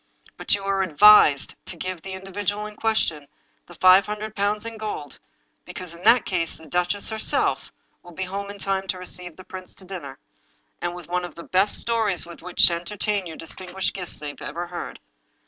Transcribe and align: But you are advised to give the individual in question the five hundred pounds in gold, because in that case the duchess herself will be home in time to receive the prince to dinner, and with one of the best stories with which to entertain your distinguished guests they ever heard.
But 0.35 0.55
you 0.55 0.63
are 0.63 0.81
advised 0.81 1.53
to 1.65 1.77
give 1.77 2.01
the 2.01 2.13
individual 2.13 2.65
in 2.65 2.75
question 2.75 3.27
the 3.67 3.75
five 3.75 4.07
hundred 4.07 4.35
pounds 4.35 4.65
in 4.65 4.77
gold, 4.77 5.19
because 5.63 5.93
in 5.93 6.01
that 6.05 6.25
case 6.25 6.57
the 6.57 6.65
duchess 6.65 7.09
herself 7.11 7.71
will 8.01 8.11
be 8.11 8.23
home 8.23 8.49
in 8.49 8.57
time 8.57 8.87
to 8.87 8.97
receive 8.97 9.35
the 9.35 9.43
prince 9.43 9.75
to 9.75 9.85
dinner, 9.85 10.17
and 10.81 10.95
with 10.95 11.07
one 11.07 11.23
of 11.23 11.35
the 11.35 11.43
best 11.43 11.77
stories 11.79 12.25
with 12.25 12.41
which 12.41 12.65
to 12.65 12.73
entertain 12.73 13.27
your 13.27 13.37
distinguished 13.37 13.93
guests 13.93 14.17
they 14.17 14.33
ever 14.41 14.65
heard. 14.65 14.99